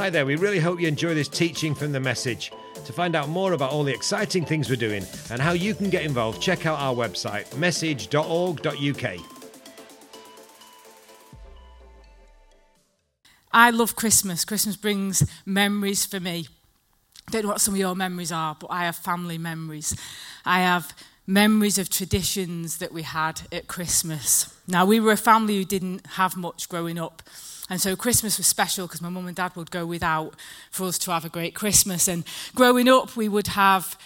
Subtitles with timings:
[0.00, 2.50] Hi there, we really hope you enjoy this teaching from the message.
[2.86, 5.90] To find out more about all the exciting things we're doing and how you can
[5.90, 9.20] get involved, check out our website, message.org.uk.
[13.52, 14.46] I love Christmas.
[14.46, 16.48] Christmas brings memories for me.
[17.28, 19.94] I don't know what some of your memories are, but I have family memories.
[20.46, 20.94] I have
[21.30, 24.52] memories of traditions that we had at Christmas.
[24.66, 27.22] Now, we were a family who didn't have much growing up.
[27.70, 30.34] And so Christmas was special because my mum and dad would go without
[30.72, 32.08] for us to have a great Christmas.
[32.08, 33.96] And growing up, we would have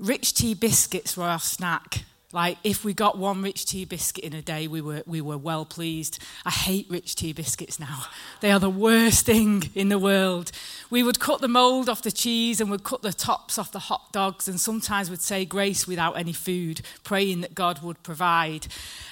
[0.00, 2.04] rich tea biscuits for our snack.
[2.34, 5.38] Like if we got one rich tea biscuit in a day, we were, we were
[5.38, 6.18] well pleased.
[6.44, 8.06] I hate rich tea biscuits now.
[8.40, 10.50] They are the worst thing in the world.
[10.90, 13.78] We would cut the mould off the cheese and would cut the tops off the
[13.78, 18.66] hot dogs and sometimes would say grace without any food, praying that God would provide.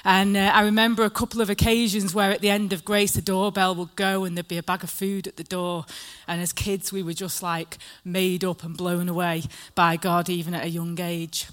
[0.04, 3.22] And uh, I remember a couple of occasions where at the end of grace, the
[3.22, 5.86] doorbell would go and there'd be a bag of food at the door.
[6.26, 9.44] And as kids, we were just like made up and blown away
[9.76, 11.46] by God, even at a young age.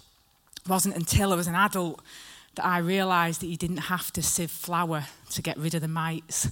[0.65, 2.01] It wasn't until I was an adult
[2.55, 5.87] that I realised that you didn't have to sieve flour to get rid of the
[5.87, 6.49] mites.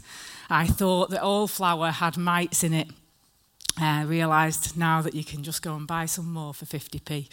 [0.49, 2.87] I thought that all flour had mites in it.
[3.79, 7.27] I realised now that you can just go and buy some more for 50p.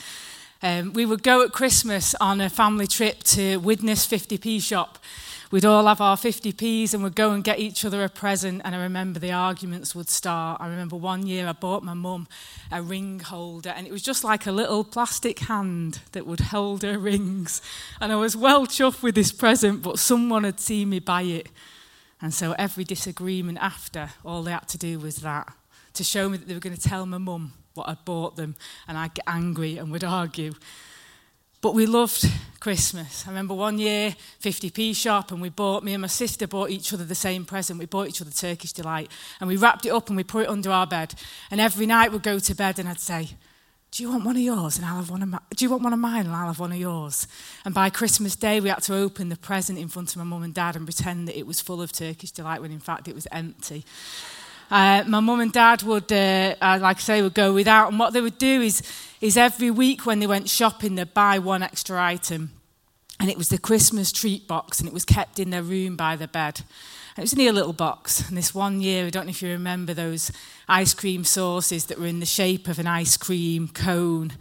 [0.63, 4.99] Um, we would go at Christmas on a family trip to Widnes 50p shop
[5.55, 8.61] we'd all have our 50p's and we'd go and get each other a present.
[8.65, 10.61] And I remember the arguments would start.
[10.61, 12.27] I remember one year I bought my mum
[12.73, 16.83] a ring holder, and it was just like a little plastic hand that would hold
[16.83, 17.63] her rings.
[18.01, 21.47] And I was well chuffed with this present, but someone had seen me buy it.
[22.21, 25.53] And so every disagreement after, all they had to do was that
[25.93, 28.57] to show me that they were going to tell my mum what I'd bought them,
[28.89, 30.55] and I'd get angry and would argue.
[31.65, 32.29] But we loved
[32.61, 33.25] Christmas.
[33.27, 36.93] I remember one year, 50p shop, and we bought, me and my sister bought each
[36.93, 37.79] other the same present.
[37.79, 40.51] We bought each other Turkish Delight, and we wrapped it up and we put it
[40.51, 41.15] under our bed.
[41.51, 43.31] And every night we'd go to bed and I'd say,
[43.93, 45.41] do you want one of yours and I'll have one of mine?
[45.57, 47.27] Do you want one of mine and I'll have one of yours?
[47.65, 50.43] And by Christmas Day, we had to open the present in front of my mum
[50.43, 53.15] and dad and pretend that it was full of Turkish delight when in fact it
[53.15, 53.87] was empty.
[54.71, 57.91] Uh, my mum and dad would, uh, uh, like I say, would go without.
[57.91, 58.83] And what they would do is,
[59.21, 62.51] is every week when they went shopping, they'd buy one extra item.
[63.21, 66.17] And it was the Christmas treat box, and it was kept in their room by
[66.17, 66.61] the bed.
[67.17, 68.29] And it was only a little box.
[68.29, 70.33] And this one year, I don't know if you remember those
[70.69, 74.33] ice cream sauces that were in the shape of an ice cream cone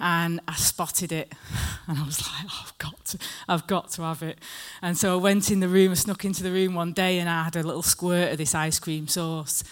[0.00, 1.32] and I spotted it
[1.86, 3.18] and I was like, oh, I've got to,
[3.48, 4.38] I've got to have it.
[4.82, 7.28] And so I went in the room, I snuck into the room one day and
[7.28, 9.64] I had a little squirt of this ice cream sauce.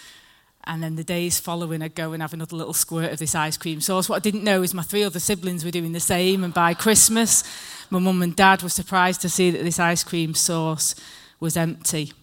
[0.65, 3.57] And then the days following, I'd go and have another little squirt of this ice
[3.57, 4.07] cream sauce.
[4.07, 6.41] What I didn't know is my three other siblings were doing the same.
[6.43, 7.43] And by Christmas,
[7.89, 10.95] my mum and dad were surprised to see that this ice cream sauce
[11.41, 12.13] was empty.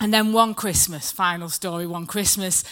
[0.00, 2.64] And then one Christmas, final story, one Christmas,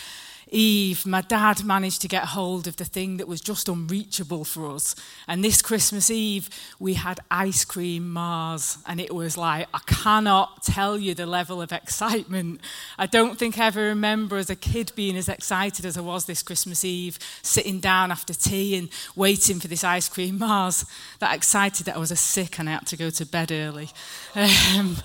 [0.49, 4.71] Eve, my dad managed to get hold of the thing that was just unreachable for
[4.71, 4.95] us.
[5.27, 6.49] And this Christmas Eve,
[6.79, 8.79] we had ice cream Mars.
[8.87, 12.61] And it was like, I cannot tell you the level of excitement.
[12.97, 16.27] I don't think I ever remember as a kid being as excited as I was
[16.27, 20.85] this Christmas Eve, sitting down after tea and waiting for this ice cream Mars.
[21.19, 23.91] That excited that I was a sick and I had to go to bed early.
[24.37, 24.97] Um,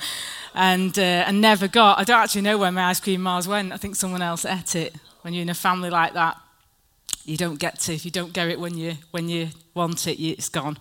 [0.53, 1.97] and, uh, and never got.
[1.97, 3.72] I don't actually know where my ice cream Mars went.
[3.72, 6.38] I think someone else ate it when you're in a family like that,
[7.26, 7.94] you don't get to.
[7.94, 10.78] If you don't get it when you when you want it, it's gone.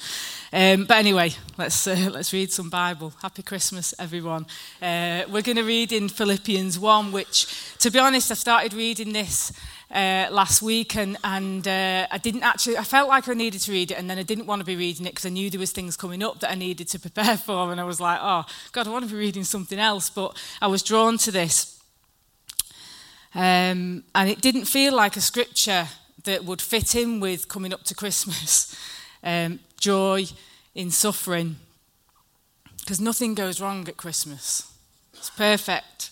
[0.53, 3.13] Um, but anyway, let's uh, let's read some Bible.
[3.23, 4.47] Happy Christmas, everyone.
[4.81, 7.47] Uh, we're going to read in Philippians one, which,
[7.79, 9.53] to be honest, I started reading this.
[9.93, 13.73] Uh, last week, and, and uh, I didn't actually, I felt like I needed to
[13.73, 15.59] read it, and then I didn't want to be reading it because I knew there
[15.59, 18.45] was things coming up that I needed to prepare for, and I was like, oh,
[18.71, 21.80] God, I want to be reading something else, but I was drawn to this.
[23.35, 25.89] Um, and it didn't feel like a scripture
[26.25, 28.77] that would fit in with coming up to Christmas.
[29.23, 30.25] Um, joy
[30.75, 31.57] in suffering.
[32.81, 34.73] Because nothing goes wrong at Christmas.
[35.13, 36.11] It's perfect.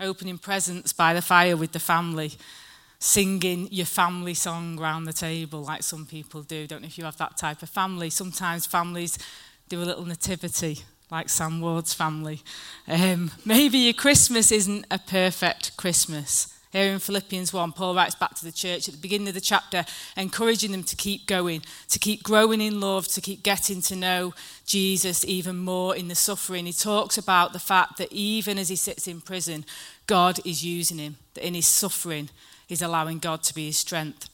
[0.00, 2.32] Opening presents by the fire with the family.
[2.98, 6.66] Singing your family song round the table, like some people do.
[6.66, 8.10] Don't know if you have that type of family.
[8.10, 9.16] Sometimes families
[9.68, 12.40] do a little nativity like Sam Ward's family.
[12.86, 16.57] Um, maybe your Christmas isn't a perfect Christmas.
[16.70, 19.40] Here in Philippians 1, Paul writes back to the church at the beginning of the
[19.40, 19.86] chapter,
[20.18, 24.34] encouraging them to keep going, to keep growing in love, to keep getting to know
[24.66, 26.66] Jesus even more in the suffering.
[26.66, 29.64] He talks about the fact that even as he sits in prison,
[30.06, 32.28] God is using him, that in his suffering,
[32.66, 34.28] he's allowing God to be his strength.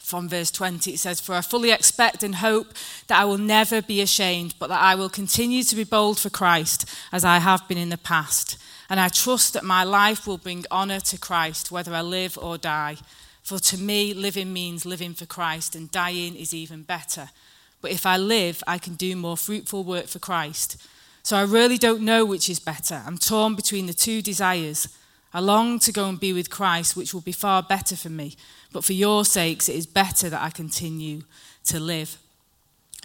[0.00, 2.74] From verse 20, it says, For I fully expect and hope
[3.08, 6.30] that I will never be ashamed, but that I will continue to be bold for
[6.30, 8.56] Christ as I have been in the past
[8.90, 12.58] And I trust that my life will bring honour to Christ, whether I live or
[12.58, 12.96] die.
[13.42, 17.30] For to me, living means living for Christ, and dying is even better.
[17.80, 20.76] But if I live, I can do more fruitful work for Christ.
[21.22, 23.02] So I really don't know which is better.
[23.06, 24.88] I'm torn between the two desires.
[25.32, 28.36] I long to go and be with Christ, which will be far better for me.
[28.72, 31.22] But for your sakes, it is better that I continue
[31.66, 32.18] to live.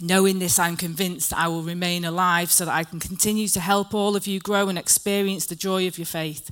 [0.01, 3.59] Knowing this, I'm convinced that I will remain alive so that I can continue to
[3.59, 6.50] help all of you grow and experience the joy of your faith.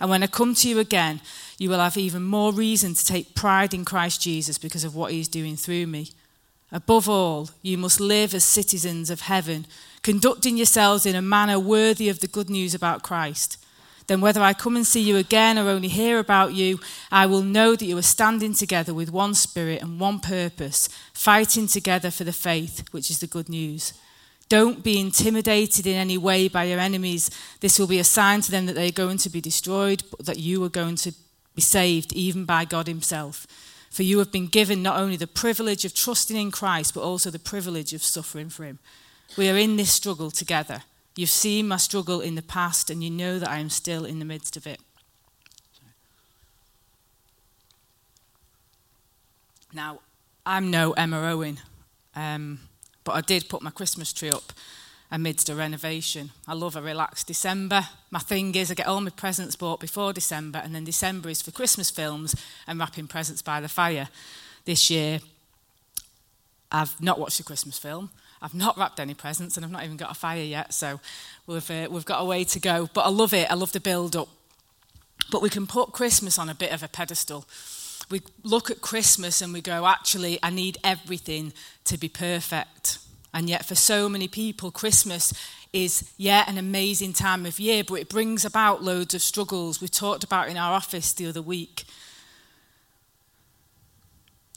[0.00, 1.20] And when I come to you again,
[1.58, 5.12] you will have even more reason to take pride in Christ Jesus because of what
[5.12, 6.10] he is doing through me.
[6.72, 9.66] Above all, you must live as citizens of heaven,
[10.02, 13.58] conducting yourselves in a manner worthy of the good news about Christ
[14.08, 16.80] then whether I come and see you again or only hear about you,
[17.12, 21.66] I will know that you are standing together with one spirit and one purpose, fighting
[21.66, 23.92] together for the faith, which is the good news.
[24.48, 27.30] Don't be intimidated in any way by your enemies.
[27.60, 30.24] This will be a sign to them that they are going to be destroyed, but
[30.24, 31.12] that you are going to
[31.54, 33.46] be saved, even by God Himself.
[33.90, 37.30] For you have been given not only the privilege of trusting in Christ, but also
[37.30, 38.78] the privilege of suffering for Him.
[39.36, 40.84] We are in this struggle together.
[41.18, 44.20] You've seen my struggle in the past, and you know that I am still in
[44.20, 44.78] the midst of it.
[49.72, 49.98] Now,
[50.46, 51.58] I'm no Emma Owen,
[52.14, 52.60] um,
[53.02, 54.52] but I did put my Christmas tree up
[55.10, 56.30] amidst a renovation.
[56.46, 57.88] I love a relaxed December.
[58.12, 61.42] My thing is, I get all my presents bought before December, and then December is
[61.42, 64.08] for Christmas films and wrapping presents by the fire.
[64.66, 65.18] This year,
[66.70, 68.10] I've not watched a Christmas film.
[68.40, 71.00] I've not wrapped any presents and I've not even got a fire yet, so
[71.46, 72.88] we've, uh, we've got a way to go.
[72.92, 74.28] But I love it, I love the build up.
[75.30, 77.44] But we can put Christmas on a bit of a pedestal.
[78.10, 81.52] We look at Christmas and we go, actually, I need everything
[81.84, 82.98] to be perfect.
[83.34, 85.34] And yet, for so many people, Christmas
[85.72, 89.82] is, yeah, an amazing time of year, but it brings about loads of struggles.
[89.82, 91.84] We talked about in our office the other week.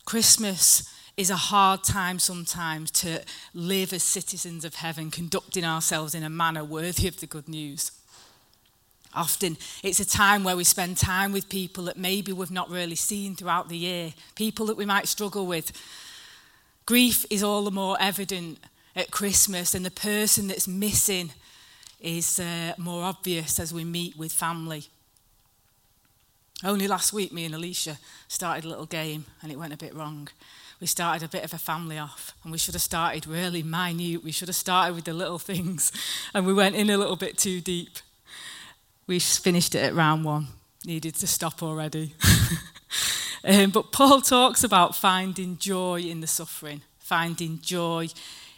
[0.06, 3.22] Christmas is a hard time sometimes to
[3.54, 7.92] live as citizens of heaven, conducting ourselves in a manner worthy of the good news.
[9.14, 12.96] Often it's a time where we spend time with people that maybe we've not really
[12.96, 15.72] seen throughout the year, people that we might struggle with.
[16.86, 18.60] Grief is all the more evident
[18.96, 21.32] at Christmas, and the person that's missing
[22.00, 24.86] is uh, more obvious as we meet with family.
[26.64, 27.98] Only last week, me and Alicia
[28.28, 30.30] started a little game, and it went a bit wrong
[30.82, 34.24] we started a bit of a family off and we should have started really minute.
[34.24, 35.92] We should have started with the little things
[36.34, 38.00] and we went in a little bit too deep.
[39.06, 40.48] We finished it at round one,
[40.84, 42.16] needed to stop already.
[43.44, 48.08] um, but Paul talks about finding joy in the suffering, finding joy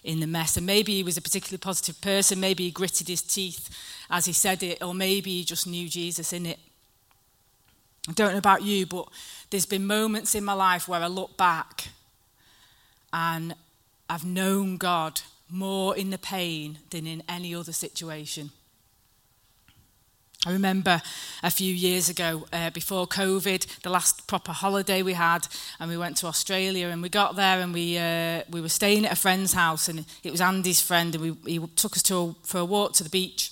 [0.01, 0.55] in the mess.
[0.55, 3.69] And maybe he was a particularly positive person, maybe he gritted his teeth
[4.09, 6.59] as he said it, or maybe he just knew Jesus in it.
[8.07, 9.09] I don't know about you, but
[9.49, 11.82] there's been moments in my life where I look back
[13.13, 13.55] and
[14.09, 18.49] I've known God more in the pain than in any other situation.
[20.45, 21.01] I remember
[21.41, 25.47] a few years ago, uh, before COVID, the last proper holiday we had,
[25.79, 26.89] and we went to Australia.
[26.89, 30.05] And we got there, and we uh, we were staying at a friend's house, and
[30.21, 33.03] it was Andy's friend, and we, he took us to a, for a walk to
[33.03, 33.51] the beach.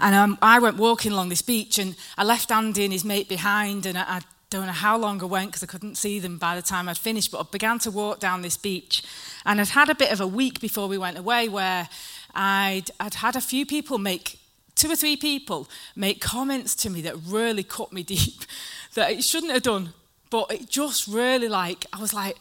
[0.00, 3.28] And um, I went walking along this beach, and I left Andy and his mate
[3.28, 4.20] behind, and I, I
[4.52, 6.98] don't know how long I went because I couldn't see them by the time I'd
[6.98, 9.02] finished, but I began to walk down this beach.
[9.46, 11.88] And I'd had a bit of a week before we went away where
[12.34, 14.38] I'd, I'd had a few people make,
[14.74, 18.42] two or three people make comments to me that really cut me deep,
[18.94, 19.94] that it shouldn't have done.
[20.28, 22.36] But it just really like, I was like,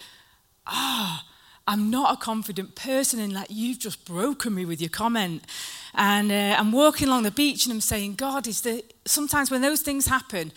[0.67, 1.23] ah.
[1.23, 1.27] Oh,
[1.67, 5.43] I'm not a confident person, and like you've just broken me with your comment.
[5.93, 9.61] And uh, I'm walking along the beach, and I'm saying, God, is there sometimes when
[9.61, 10.51] those things happen,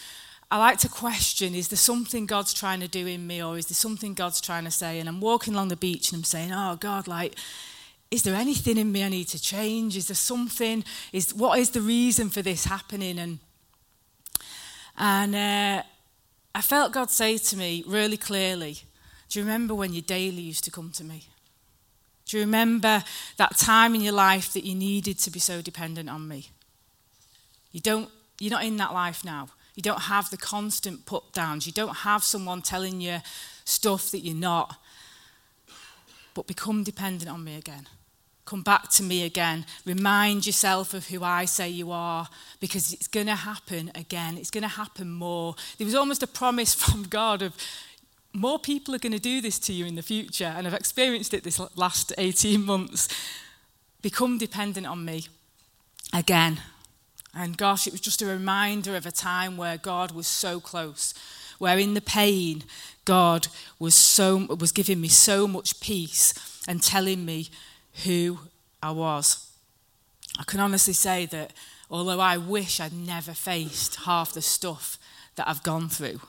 [0.51, 3.67] I like to question is there something God's trying to do in me or is
[3.67, 5.01] there something God's trying to say?
[5.01, 7.35] And I'm walking along the beach and I'm saying, Oh, God, like,
[8.11, 9.97] is there anything in me I need to change?
[9.97, 10.85] Is there something?
[11.13, 13.19] Is what is the reason for this happening?
[13.19, 13.39] And
[14.97, 15.83] and uh,
[16.55, 18.79] I felt God say to me really clearly,
[19.29, 21.27] Do you remember when your daily used to come to me?
[22.27, 23.03] Do you remember
[23.37, 26.51] that time in your life that you needed to be so dependent on me?
[27.73, 28.09] You don't,
[28.41, 29.49] you're not in that life now.
[29.75, 31.67] You don't have the constant put downs.
[31.67, 33.19] You don't have someone telling you
[33.65, 34.77] stuff that you're not.
[36.35, 37.89] But become dependent on me again.
[38.45, 39.65] Come back to me again.
[39.87, 42.29] Remind yourself of who I say you are
[42.61, 44.37] because it's going to happen again.
[44.37, 45.55] It's going to happen more.
[45.79, 47.57] There was almost a promise from God of
[48.35, 50.53] more people are going to do this to you in the future.
[50.57, 53.09] And I've experienced it this last 18 months.
[54.03, 55.29] Become dependent on me
[56.13, 56.61] again.
[57.37, 61.15] And gosh, it was just a reminder of a time where God was so close,
[61.59, 62.65] where in the pain,
[63.05, 63.49] God
[63.79, 66.33] was so was giving me so much peace
[66.67, 67.49] and telling me
[68.05, 68.39] who
[68.83, 69.51] I was.
[70.39, 71.53] I can honestly say that
[71.91, 74.99] although I wish I'd never faced half the stuff
[75.37, 76.21] that I've gone through,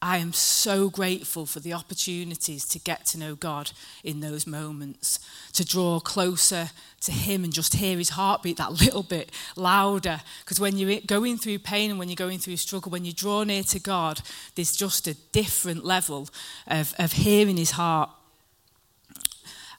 [0.00, 3.72] I am so grateful for the opportunities to get to know God
[4.04, 5.18] in those moments,
[5.54, 10.20] to draw closer to Him and just hear His heartbeat that little bit louder.
[10.44, 13.42] Because when you're going through pain and when you're going through struggle, when you draw
[13.42, 14.20] near to God,
[14.54, 16.28] there's just a different level
[16.68, 18.10] of, of hearing His heart.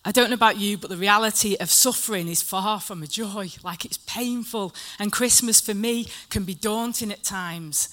[0.04, 3.50] I don't know about you, but the reality of suffering is far from a joy.
[3.64, 4.74] Like it's painful.
[4.98, 7.90] And Christmas for me can be daunting at times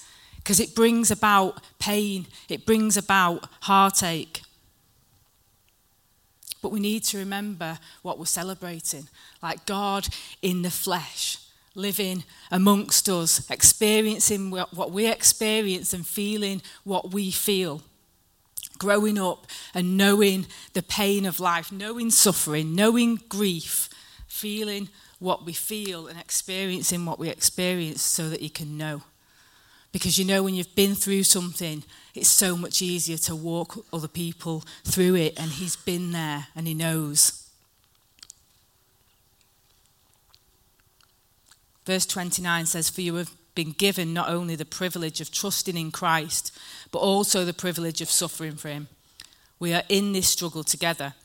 [0.47, 4.43] because it brings about pain, it brings about heartache.
[6.61, 9.09] But we need to remember what we're celebrating
[9.43, 10.07] like God
[10.41, 11.37] in the flesh,
[11.75, 17.81] living amongst us, experiencing what we experience and feeling what we feel.
[18.77, 23.89] Growing up and knowing the pain of life, knowing suffering, knowing grief,
[24.27, 24.87] feeling
[25.19, 29.01] what we feel and experiencing what we experience so that you can know.
[29.97, 34.07] Because you know, when you've been through something, it's so much easier to walk other
[34.07, 37.49] people through it, and He's been there and He knows.
[41.87, 45.89] Verse 29 says, For you have been given not only the privilege of trusting in
[45.89, 46.55] Christ,
[46.91, 48.89] but also the privilege of suffering for Him.
[49.57, 51.15] We are in this struggle together.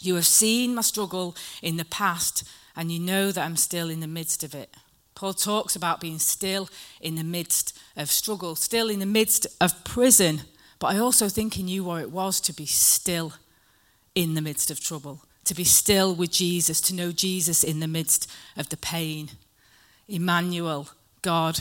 [0.00, 2.42] You have seen my struggle in the past,
[2.74, 4.74] and you know that I'm still in the midst of it.
[5.20, 9.84] Paul talks about being still in the midst of struggle, still in the midst of
[9.84, 10.40] prison.
[10.78, 13.34] But I also think he knew what it was to be still
[14.14, 17.86] in the midst of trouble, to be still with Jesus, to know Jesus in the
[17.86, 19.32] midst of the pain.
[20.08, 20.88] Emmanuel,
[21.20, 21.60] God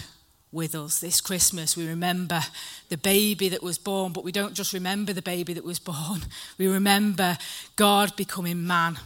[0.54, 1.02] with us.
[1.02, 2.40] This Christmas, we remember
[2.88, 6.22] the baby that was born, but we don't just remember the baby that was born,
[6.58, 7.38] we remember
[7.76, 9.00] God becoming man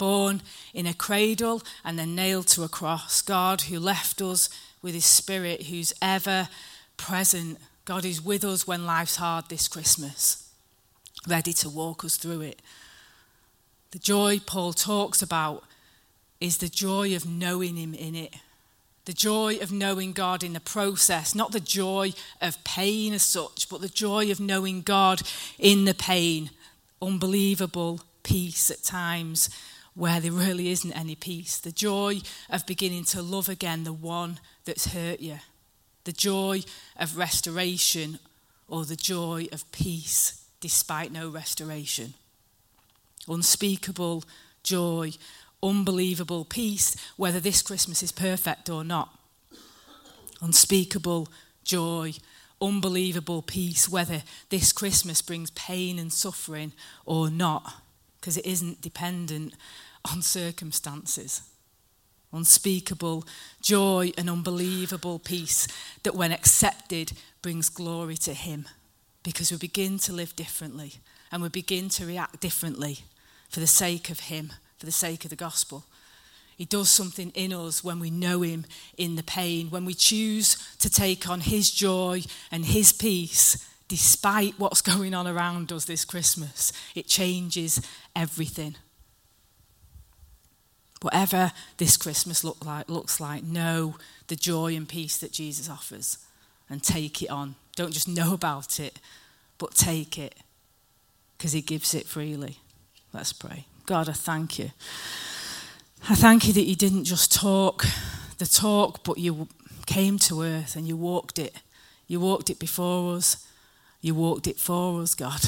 [0.00, 0.40] born
[0.72, 3.20] in a cradle and then nailed to a cross.
[3.20, 4.48] God who left us
[4.80, 6.48] with his spirit, who's ever
[6.96, 7.58] present.
[7.84, 10.48] God is with us when life's hard this Christmas,
[11.28, 12.62] ready to walk us through it.
[13.90, 15.64] The joy Paul talks about
[16.40, 18.34] is the joy of knowing him in it.
[19.04, 23.68] The joy of knowing God in the process, not the joy of pain as such,
[23.68, 25.20] but the joy of knowing God
[25.58, 26.50] in the pain.
[27.02, 29.50] Unbelievable peace at times
[29.94, 31.58] where there really isn't any peace.
[31.58, 35.38] The joy of beginning to love again the one that's hurt you.
[36.04, 36.62] The joy
[36.96, 38.18] of restoration
[38.68, 42.14] or the joy of peace despite no restoration.
[43.28, 44.24] Unspeakable
[44.62, 45.12] joy,
[45.62, 49.18] unbelievable peace, whether this Christmas is perfect or not.
[50.40, 51.28] Unspeakable
[51.64, 52.14] joy,
[52.62, 56.72] unbelievable peace, whether this Christmas brings pain and suffering
[57.04, 57.82] or not
[58.20, 59.54] because it isn't dependent
[60.10, 61.42] on circumstances.
[62.32, 63.24] Unspeakable
[63.60, 65.66] joy and unbelievable peace
[66.04, 67.12] that, when accepted,
[67.42, 68.68] brings glory to Him
[69.22, 70.94] because we begin to live differently
[71.32, 73.00] and we begin to react differently
[73.48, 75.84] for the sake of Him, for the sake of the gospel.
[76.56, 80.56] He does something in us when we know Him in the pain, when we choose
[80.78, 82.22] to take on His joy
[82.52, 86.72] and His peace despite what's going on around us this Christmas.
[86.94, 87.82] It changes
[88.16, 88.76] everything.
[91.02, 93.96] Whatever this Christmas look like, looks like, know
[94.28, 96.18] the joy and peace that Jesus offers
[96.68, 97.56] and take it on.
[97.74, 99.00] Don't just know about it,
[99.58, 100.34] but take it
[101.36, 102.58] because he gives it freely.
[103.12, 103.64] Let's pray.
[103.86, 104.70] God, I thank you.
[106.08, 107.84] I thank you that you didn't just talk
[108.38, 109.48] the talk, but you
[109.86, 111.54] came to earth and you walked it.
[112.06, 113.46] You walked it before us.
[114.00, 115.40] You walked it for us, God.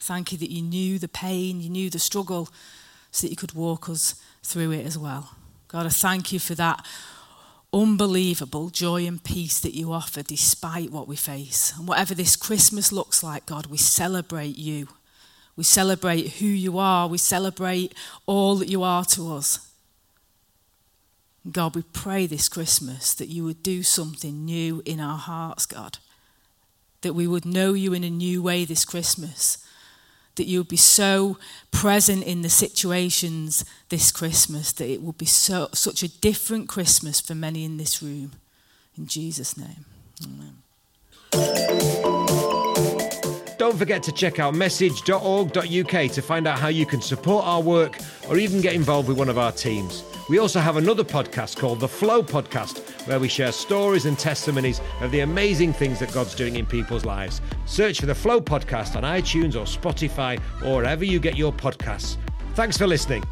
[0.00, 2.48] Thank you that you knew the pain, you knew the struggle,
[3.10, 5.30] so that you could walk us through it as well.
[5.68, 6.84] God, I thank you for that
[7.72, 11.72] unbelievable joy and peace that you offer despite what we face.
[11.76, 14.88] And whatever this Christmas looks like, God, we celebrate you.
[15.56, 17.08] We celebrate who you are.
[17.08, 17.94] We celebrate
[18.26, 19.70] all that you are to us.
[21.50, 25.98] God, we pray this Christmas that you would do something new in our hearts, God
[27.04, 29.58] that we would know you in a new way this Christmas.
[30.34, 31.38] That you would be so
[31.70, 37.20] present in the situations this Christmas that it will be so, such a different Christmas
[37.20, 38.32] for many in this room.
[38.98, 39.84] In Jesus' name.
[40.24, 40.54] Amen.
[43.58, 47.98] Don't forget to check out message.org.uk to find out how you can support our work
[48.28, 50.02] or even get involved with one of our teams.
[50.26, 54.80] We also have another podcast called The Flow Podcast, where we share stories and testimonies
[55.02, 57.42] of the amazing things that God's doing in people's lives.
[57.66, 62.16] Search for The Flow Podcast on iTunes or Spotify or wherever you get your podcasts.
[62.54, 63.22] Thanks for listening.